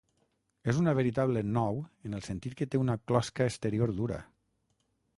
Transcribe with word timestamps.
És 0.71 0.79
una 0.83 0.93
veritable 0.99 1.43
nou 1.59 1.77
en 2.09 2.17
el 2.21 2.25
sentit 2.31 2.57
que 2.63 2.69
té 2.73 2.83
una 2.87 2.99
closca 3.13 3.51
exterior 3.53 3.99
dura. 4.03 4.23